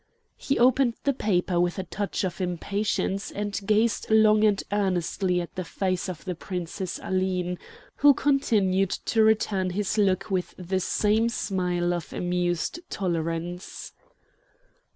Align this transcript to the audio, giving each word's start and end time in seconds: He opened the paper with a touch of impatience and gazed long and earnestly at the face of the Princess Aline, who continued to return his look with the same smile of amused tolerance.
He 0.35 0.57
opened 0.57 0.95
the 1.03 1.13
paper 1.13 1.59
with 1.59 1.77
a 1.77 1.83
touch 1.83 2.23
of 2.23 2.41
impatience 2.41 3.29
and 3.29 3.61
gazed 3.67 4.09
long 4.09 4.43
and 4.43 4.63
earnestly 4.71 5.39
at 5.41 5.53
the 5.53 5.63
face 5.63 6.09
of 6.09 6.25
the 6.25 6.33
Princess 6.33 6.99
Aline, 7.03 7.59
who 7.97 8.15
continued 8.15 8.89
to 8.89 9.21
return 9.21 9.69
his 9.69 9.99
look 9.99 10.31
with 10.31 10.55
the 10.57 10.79
same 10.79 11.29
smile 11.29 11.93
of 11.93 12.13
amused 12.13 12.79
tolerance. 12.89 13.93